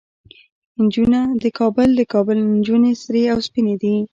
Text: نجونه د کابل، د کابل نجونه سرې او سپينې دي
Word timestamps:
نجونه 0.81 1.19
د 1.43 1.45
کابل، 1.59 1.89
د 1.95 2.01
کابل 2.13 2.37
نجونه 2.57 2.89
سرې 3.03 3.23
او 3.33 3.39
سپينې 3.47 3.75
دي 3.81 3.95